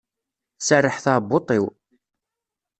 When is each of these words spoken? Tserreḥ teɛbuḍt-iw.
Tserreḥ 0.59 0.95
teɛbuḍt-iw. 1.03 1.65